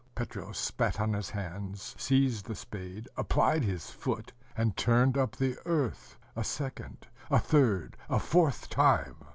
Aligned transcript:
Petro 0.15 0.51
spat 0.51 0.99
on 0.99 1.13
his 1.13 1.29
hands, 1.29 1.93
seized 1.95 2.47
the 2.47 2.55
spade, 2.55 3.07
applied 3.17 3.63
his 3.63 3.91
foot, 3.91 4.33
and 4.57 4.75
turned 4.75 5.15
up 5.15 5.35
the 5.35 5.55
earth, 5.67 6.17
a 6.35 6.43
second, 6.43 7.05
a 7.29 7.37
third, 7.37 7.95
a 8.09 8.17
fourth 8.17 8.67
time. 8.67 9.17